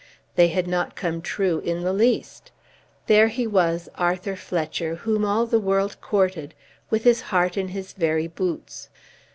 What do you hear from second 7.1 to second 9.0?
heart in his very boots!